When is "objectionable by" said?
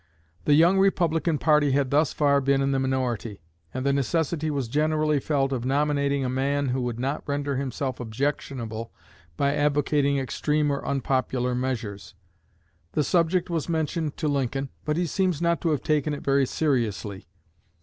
7.99-9.53